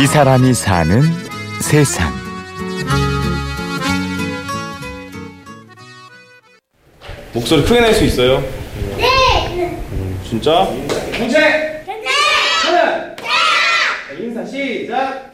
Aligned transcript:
이 0.00 0.06
사람이 0.06 0.54
사는 0.54 1.02
세상. 1.60 2.12
목소리 7.32 7.62
크게 7.64 7.80
낼 7.80 7.94
수 7.94 8.04
있어요? 8.04 8.42
네. 8.96 9.76
진짜? 10.28 10.64
공채. 11.16 11.38
네. 11.38 11.84
하나. 12.64 13.16
자, 13.16 13.24
인사 14.18 14.44
시작. 14.44 15.32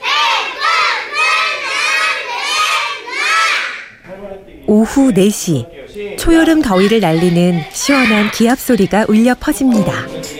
오후 4.67 5.13
4시 5.13 6.17
초여름 6.19 6.63
더위를 6.63 7.01
날리는 7.01 7.65
시원한 7.71 8.31
기합 8.31 8.59
소리가 8.59 9.05
울려 9.09 9.35
퍼집니다. 9.39 9.93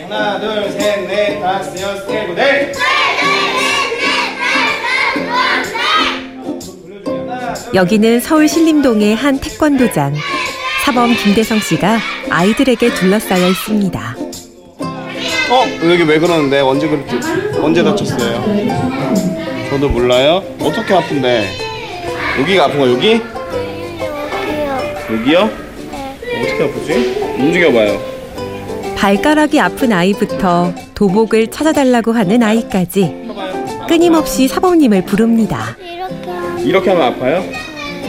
하나, 0.09 0.41
둘, 0.41 0.73
셋, 0.73 1.07
넷, 1.07 1.41
다섯, 1.41 1.79
여섯, 1.81 2.11
일곱, 2.11 2.35
넷. 2.35 2.73
여기는 7.75 8.21
서울 8.21 8.47
신림동의 8.47 9.17
한 9.17 9.39
태권도장. 9.41 10.15
사범 10.85 11.13
김대성 11.17 11.59
씨가 11.59 11.99
아이들에게 12.31 12.95
둘러싸여 12.95 13.49
있습니다. 13.49 14.17
어, 15.51 15.91
여기 15.91 16.03
왜 16.05 16.19
그러는데? 16.21 16.61
언제 16.61 16.87
그렇게 16.89 17.19
언제 17.61 17.83
다쳤어요? 17.83 18.45
저도 19.71 19.89
몰라요. 19.89 20.43
어떻게 20.61 20.95
아픈데? 20.95 21.49
여기가 22.41 22.65
아픈 22.67 22.79
거 22.79 22.91
여기? 22.91 23.21
여기요? 25.11 25.51
어떻게 26.43 26.65
아프지? 26.65 26.93
움직여봐요. 27.39 28.01
발가락이 28.97 29.59
아픈 29.59 29.93
아이부터 29.93 30.73
도복을 30.95 31.49
찾아달라고 31.49 32.13
하는 32.13 32.41
아이까지 32.43 33.25
끊임없이 33.89 34.47
사범님을 34.47 35.05
부릅니다. 35.05 35.77
이렇게 36.65 36.91
하면 36.91 37.07
아파요? 37.13 37.43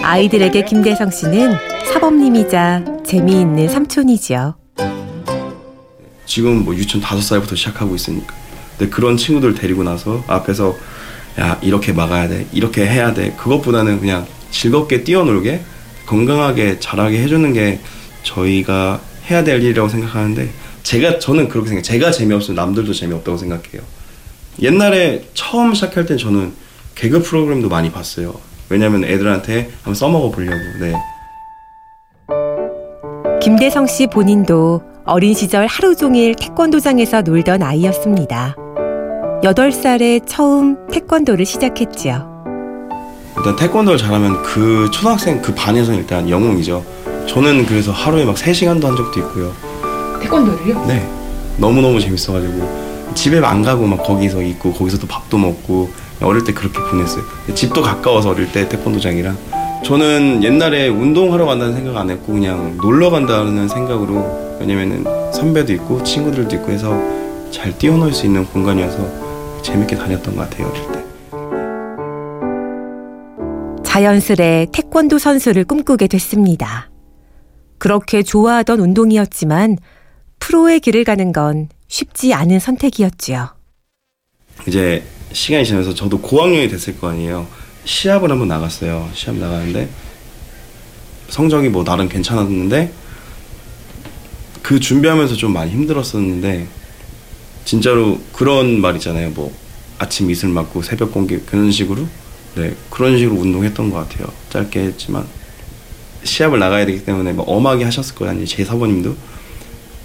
아이들에게 0.05 0.65
김대성 0.65 1.09
씨는 1.09 1.57
사범님이자 1.91 3.01
재미있는 3.03 3.67
삼촌이지요. 3.67 4.55
지금 6.27 6.63
뭐 6.63 6.75
유치원 6.75 7.01
다섯 7.01 7.21
살부터 7.21 7.55
시작하고 7.55 7.95
있으니까. 7.95 8.35
근데 8.77 8.91
그런 8.91 9.17
친구들 9.17 9.55
데리고 9.55 9.83
나서 9.83 10.23
앞에서 10.27 10.75
야 11.39 11.59
이렇게 11.63 11.91
막아야 11.91 12.27
돼, 12.27 12.45
이렇게 12.53 12.85
해야 12.85 13.15
돼. 13.15 13.31
그것보다는 13.35 13.99
그냥 13.99 14.27
즐겁게 14.51 15.03
뛰어놀게 15.03 15.61
건강하게 16.05 16.79
자라게 16.79 17.23
해주는 17.23 17.51
게 17.53 17.79
저희가 18.21 19.01
해야 19.31 19.43
될 19.43 19.63
일이라고 19.63 19.89
생각하는데 19.89 20.51
제가 20.83 21.17
저는 21.17 21.49
그렇게 21.49 21.69
생각. 21.69 21.81
제가 21.81 22.11
재미없으면 22.11 22.55
남들도 22.57 22.93
재미없다고 22.93 23.39
생각해요. 23.39 23.81
옛날에 24.61 25.25
처음 25.33 25.73
시작할 25.73 26.05
땐 26.05 26.19
저는 26.19 26.53
개그 26.93 27.23
프로그램도 27.23 27.69
많이 27.69 27.91
봤어요. 27.91 28.39
왜냐면 28.69 29.03
애들한테 29.03 29.69
한번 29.77 29.93
써먹어 29.93 30.31
보려고. 30.31 30.57
네. 30.79 30.93
김대성 33.41 33.85
씨 33.85 34.07
본인도 34.07 34.81
어린 35.05 35.35
시절 35.35 35.67
하루 35.67 35.95
종일 35.95 36.33
태권도장에서 36.35 37.21
놀던 37.21 37.61
아이였습니다. 37.61 38.55
8살에 39.43 40.25
처음 40.25 40.87
태권도를 40.87 41.45
시작했지요. 41.45 42.33
일단 43.37 43.55
태권도를 43.55 43.99
잘하면 43.99 44.41
그 44.41 44.89
초등학생 44.91 45.41
그 45.41 45.53
반에서는 45.53 45.99
일단 45.99 46.27
영웅이죠. 46.27 46.83
저는 47.27 47.65
그래서 47.67 47.91
하루에 47.91 48.25
막 48.25 48.35
3시간도 48.35 48.83
한 48.83 48.95
적도 48.95 49.19
있고요. 49.19 49.53
태권도를요? 50.21 50.85
네. 50.85 51.07
너무너무 51.57 51.99
재밌어가지고 51.99 53.13
집에 53.13 53.39
안 53.39 53.61
가고 53.61 53.85
막 53.85 54.03
거기서 54.03 54.41
있고 54.41 54.73
거기서 54.73 54.97
또 54.97 55.07
밥도 55.07 55.37
먹고 55.37 55.89
어릴 56.21 56.43
때 56.43 56.53
그렇게 56.53 56.79
보냈어요. 56.79 57.23
집도 57.53 57.81
가까워서 57.81 58.29
어릴 58.29 58.51
때 58.51 58.67
태권도장이랑 58.69 59.37
저는 59.83 60.43
옛날에 60.43 60.87
운동하러 60.87 61.45
간다는 61.45 61.75
생각 61.75 61.97
안 61.97 62.09
했고 62.09 62.33
그냥 62.33 62.77
놀러 62.77 63.09
간다는 63.09 63.67
생각으로 63.67 64.57
왜냐면은 64.59 65.03
선배도 65.31 65.73
있고 65.73 66.01
친구들도 66.03 66.55
있고 66.55 66.71
해서 66.71 66.99
잘 67.51 67.77
뛰어놀 67.77 68.13
수 68.13 68.25
있는 68.25 68.45
공간이어서 68.45 69.61
재밌게 69.61 69.95
다녔던 69.95 70.35
것 70.35 70.49
같아요 70.49 70.67
어릴 70.69 70.91
때. 70.91 71.05
자연스레 73.83 74.67
태권도 74.73 75.19
선수를 75.19 75.63
꿈꾸게 75.63 76.07
됐습니다. 76.07 76.89
그렇게 77.77 78.23
좋아하던 78.23 78.79
운동이었지만 78.79 79.77
프로의 80.39 80.79
길을 80.79 81.03
가는 81.03 81.31
건 81.31 81.69
쉽지 81.87 82.33
않은 82.33 82.59
선택이었지요. 82.59 83.49
이제 84.67 85.03
시간이 85.35 85.65
지나면서 85.65 85.93
저도 85.93 86.21
고학년이 86.21 86.69
됐을 86.69 86.97
거 86.97 87.09
아니에요. 87.09 87.45
시합을 87.83 88.31
한번 88.31 88.47
나갔어요. 88.47 89.09
시합 89.13 89.35
나가는데 89.35 89.89
성적이 91.27 91.67
뭐 91.69 91.83
나름 91.83 92.07
괜찮았는데 92.07 92.91
그 94.61 94.79
준비하면서 94.79 95.35
좀 95.35 95.51
많이 95.51 95.71
힘들었었는데 95.71 96.67
진짜로 97.65 98.19
그런 98.31 98.79
말 98.79 98.95
있잖아요. 98.95 99.29
뭐 99.31 99.53
아침 99.99 100.31
이슬 100.31 100.47
맞고 100.49 100.81
새벽 100.81 101.11
공기 101.11 101.37
그런 101.39 101.69
식으로 101.69 102.07
네 102.55 102.73
그런 102.89 103.17
식으로 103.17 103.37
운동했던 103.37 103.89
것 103.89 104.07
같아요. 104.07 104.31
짧게 104.51 104.79
했지만 104.79 105.27
시합을 106.23 106.59
나가야 106.59 106.85
되기 106.85 107.03
때문에 107.03 107.33
뭐 107.33 107.43
엄하게 107.45 107.83
하셨을 107.83 108.15
거예요. 108.15 108.31
아니 108.31 108.45
제 108.45 108.63
사모님도 108.63 109.15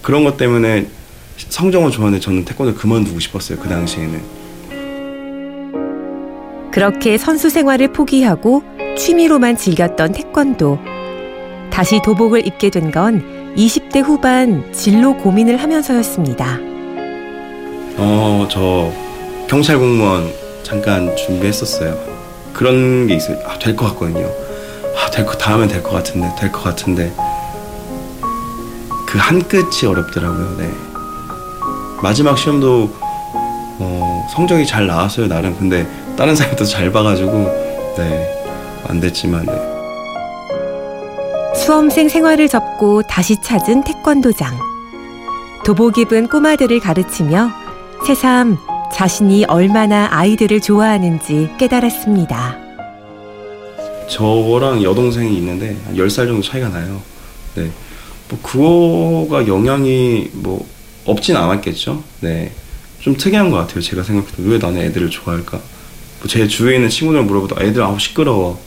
그런 0.03 0.25
것 0.25 0.37
때문에 0.37 0.89
성적은 1.37 1.93
좋았는데 1.93 2.21
저는 2.21 2.45
태권도 2.45 2.75
그만두고 2.75 3.21
싶었어요. 3.21 3.59
그 3.61 3.69
당시에는. 3.69 4.50
그렇게 6.73 7.19
선수 7.19 7.51
생활을 7.51 7.93
포기하고 7.93 8.63
취미로만 8.97 9.57
즐겼던 9.57 10.13
태권도. 10.13 10.79
다시 11.71 12.01
도복을 12.03 12.47
입게 12.47 12.71
된 12.71 12.91
건 12.91 13.55
20대 13.57 14.03
후반 14.03 14.73
진로 14.73 15.17
고민을 15.17 15.57
하면서였습니다. 15.57 16.59
어, 17.97 18.47
저 18.51 18.91
경찰 19.49 19.79
공무원 19.79 20.31
잠깐 20.63 21.15
준비했었어요. 21.17 21.97
그런 22.53 23.07
게 23.07 23.15
있어요. 23.17 23.39
아, 23.47 23.59
될 23.59 23.75
것 23.75 23.87
같거든요. 23.89 24.27
아, 24.97 25.11
될 25.11 25.25
것, 25.27 25.39
다음엔 25.39 25.69
될것 25.69 25.93
같은데, 25.93 26.29
될 26.39 26.53
것 26.53 26.63
같은데. 26.63 27.13
그 29.07 29.19
한 29.19 29.43
끝이 29.49 29.87
어렵더라고요, 29.89 30.57
네. 30.59 30.71
마지막 32.03 32.39
시험도, 32.39 32.91
어, 33.81 34.29
성적이 34.35 34.67
잘 34.67 34.87
나왔어요, 34.87 35.27
나름. 35.27 35.57
근데 35.57 35.87
다른 36.21 36.37
사람도 36.37 36.67
잘 36.67 36.93
봐가지고, 36.93 37.33
네. 37.97 38.31
안 38.87 39.01
됐지만, 39.01 39.47
네. 39.47 39.53
수험생 41.57 42.11
생활을 42.11 42.47
접고 42.47 43.03
다시 43.03 43.41
찾은 43.43 43.85
태권도장. 43.85 44.59
도복 45.65 45.97
입은 45.97 46.29
꼬마들을 46.29 46.79
가르치며 46.79 47.51
새삼 48.07 48.59
자신이 48.93 49.47
얼마나 49.47 50.09
아이들을 50.11 50.61
좋아하는지 50.61 51.53
깨달았습니다. 51.59 52.59
저랑 54.11 54.83
여동생이 54.83 55.35
있는데 55.39 55.75
한 55.87 55.97
10살 55.97 56.27
정도 56.27 56.43
차이가 56.43 56.69
나요. 56.69 57.01
네. 57.55 57.71
뭐 58.29 58.39
그거가 58.43 59.47
영향이 59.47 60.33
뭐 60.35 60.67
없진 61.07 61.35
않았겠죠. 61.35 62.05
네. 62.21 62.53
좀 63.01 63.17
특이한 63.17 63.51
것 63.51 63.57
같아요. 63.57 63.81
제가 63.81 64.03
생각해도 64.03 64.43
왜 64.43 64.59
나는 64.59 64.83
애들을 64.83 65.09
좋아할까? 65.09 65.80
뭐제 66.21 66.47
주위에 66.49 66.77
있는 66.77 66.89
친구들 66.89 67.23
물어봐도 67.25 67.63
애들 67.63 67.83
아우 67.83 67.99
시끄러워. 67.99 68.61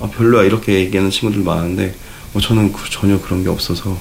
아 0.00 0.08
별로야 0.08 0.44
이렇게 0.44 0.74
얘기하는 0.74 1.10
친구들 1.10 1.42
많은데 1.42 1.94
뭐 2.32 2.42
저는 2.42 2.72
그- 2.72 2.90
전혀 2.90 3.18
그런 3.20 3.42
게 3.42 3.48
없어서 3.48 3.96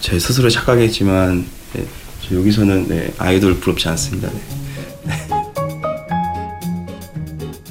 제 0.00 0.18
스스로 0.18 0.48
착각했지만 0.48 1.44
네, 1.72 1.84
저 2.22 2.36
여기서는 2.36 2.86
네, 2.88 3.12
아이돌 3.18 3.58
부럽지 3.58 3.88
않습니다. 3.88 4.30
네. 5.04 5.12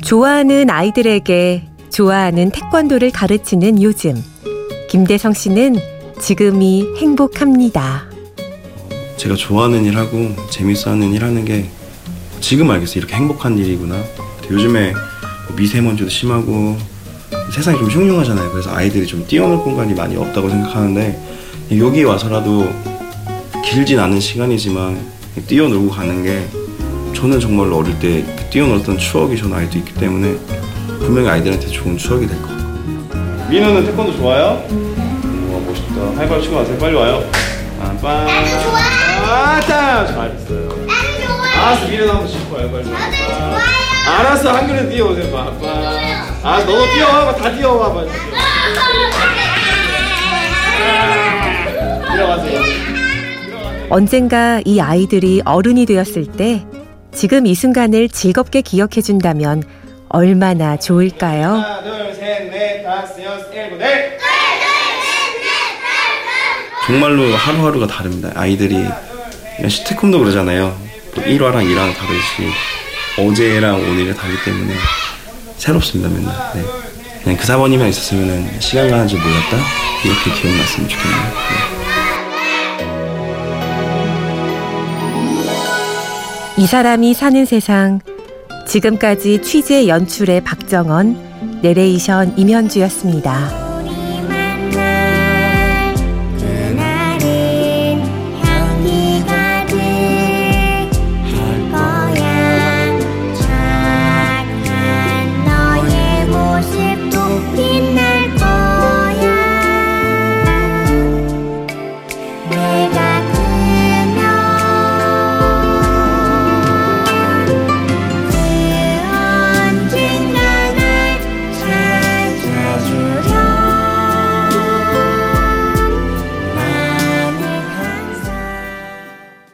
좋아하는 0.01 0.69
아이들에게 0.69 1.63
좋아하는 1.89 2.50
태권도를 2.51 3.12
가르치는 3.12 3.81
요즘. 3.81 4.21
김대성 4.89 5.33
씨는 5.33 5.77
지금이 6.19 6.86
행복합니다. 6.97 8.06
제가 9.18 9.36
좋아하는 9.36 9.86
일하고 9.86 10.36
재밌어하는 10.50 11.13
일하는 11.13 11.45
게 11.45 11.69
지금 12.42 12.69
알겠어요. 12.69 12.97
이렇게 13.00 13.15
행복한 13.15 13.57
일이구나. 13.57 14.03
요즘에 14.50 14.94
미세먼지도 15.56 16.10
심하고 16.10 16.78
세상이 17.51 17.78
좀 17.78 17.88
흉흉하잖아요. 17.90 18.51
그래서 18.51 18.74
아이들이 18.74 19.06
좀 19.06 19.25
뛰어놀 19.28 19.57
공간이 19.60 19.94
많이 19.94 20.16
없다고 20.16 20.50
생각하는데 20.50 21.19
여기 21.78 22.04
와서라도 22.04 22.72
길진 23.63 24.00
않은 24.00 24.19
시간이지만 24.19 25.00
뛰어놀고 25.48 25.90
가는 25.90 26.24
게 26.24 26.45
저는 27.16 27.40
정말 27.40 27.72
어릴 27.72 27.98
때그 28.00 28.50
뛰어놀던 28.50 28.98
추억이 28.98 29.38
저는 29.38 29.57
아직도 29.57 29.78
있기 29.80 29.94
때문에 29.95 30.36
분명히 31.00 31.30
아이들한테 31.30 31.68
좋은 31.68 31.98
추억이 31.98 32.28
될 32.28 32.38
것 32.42 32.48
같아요. 32.50 33.50
민호는 33.50 33.86
태권도 33.86 34.16
좋아요? 34.18 34.63
우와 34.69 35.60
멋있다. 35.62 36.18
하이파이브 36.19 36.42
치고 36.44 36.56
가세요. 36.56 36.78
빨리 36.78 36.95
와요. 36.95 37.24
나도 37.80 38.00
좋아. 38.01 38.80
아따 39.25 40.07
잘했어요. 40.07 40.68
나도 40.68 41.25
좋아. 41.25 41.68
알았어 41.68 41.88
민호 41.88 42.10
한번 42.10 42.28
치고 42.28 42.56
와요 42.56 42.69
빨리. 42.72 42.90
나도 42.90 43.12
좋아요. 43.16 43.57
알았어 44.18 44.51
한 44.54 44.68
그릇 44.68 44.89
뛰어오세요 44.89 45.31
봐봐. 45.31 45.68
아 46.44 46.60
너도 46.60 46.86
뛰어와봐 46.94 47.36
다 47.36 47.51
뛰어와봐 47.56 48.06
들어가세요. 52.13 52.62
언젠가 53.89 54.62
이 54.65 54.80
아이들이 54.80 55.42
어른이 55.45 55.86
되었을 55.86 56.25
때 56.25 56.63
지금 57.13 57.45
이 57.45 57.54
순간을 57.56 58.10
즐겁게 58.10 58.62
기억해 58.62 59.01
준다면 59.01 59.63
얼마나 60.10 60.77
좋을까요? 60.77 61.48
하나 61.54 61.83
둘셋넷 61.83 62.83
다섯 62.83 63.24
여섯 63.24 63.54
일곱 63.54 63.77
넷. 63.77 64.18
정말로 66.86 67.33
하루하루가 67.36 67.88
다릅니다. 67.88 68.31
아이들이 68.36 68.83
시트콤도 69.68 70.19
그러잖아요. 70.19 70.75
또 71.16 71.21
1화랑 71.21 71.63
2화랑 71.63 71.95
다르듯이 71.95 72.50
어제랑 73.18 73.75
오늘이 73.75 74.15
다르기 74.15 74.44
때문에 74.44 74.74
새롭습니다 75.57 76.10
맨날 76.10 76.33
네. 76.56 76.63
그냥 77.24 77.38
그 77.38 77.45
사모님이랑 77.45 77.89
있었으면 77.89 78.60
시간 78.60 78.89
가는 78.89 79.07
줄 79.07 79.19
몰랐다 79.19 79.57
이렇게 80.04 80.42
기억났으면 80.42 80.89
좋겠네요 80.89 81.24
네. 81.24 81.74
이 86.57 86.68
사람이 86.68 87.13
사는 87.13 87.45
세상 87.45 88.00
지금까지 88.68 89.42
취재 89.42 89.88
연출의 89.88 90.42
박정원 90.42 91.59
내레이션 91.62 92.38
임현주였습니다. 92.38 93.62